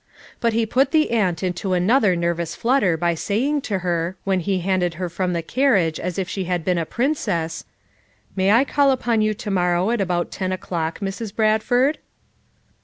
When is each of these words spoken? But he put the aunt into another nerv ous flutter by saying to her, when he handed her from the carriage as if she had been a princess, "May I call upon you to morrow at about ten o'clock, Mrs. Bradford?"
But 0.39 0.53
he 0.53 0.65
put 0.65 0.89
the 0.89 1.11
aunt 1.11 1.43
into 1.43 1.73
another 1.73 2.15
nerv 2.15 2.39
ous 2.39 2.55
flutter 2.55 2.97
by 2.97 3.13
saying 3.13 3.61
to 3.69 3.79
her, 3.85 4.15
when 4.23 4.39
he 4.39 4.61
handed 4.61 4.95
her 4.95 5.09
from 5.09 5.33
the 5.33 5.43
carriage 5.43 5.99
as 5.99 6.17
if 6.17 6.27
she 6.27 6.45
had 6.45 6.65
been 6.65 6.79
a 6.79 6.87
princess, 6.87 7.65
"May 8.35 8.49
I 8.51 8.63
call 8.65 8.89
upon 8.89 9.21
you 9.21 9.35
to 9.35 9.51
morrow 9.51 9.91
at 9.91 10.01
about 10.01 10.31
ten 10.31 10.51
o'clock, 10.51 11.01
Mrs. 11.01 11.35
Bradford?" 11.35 11.99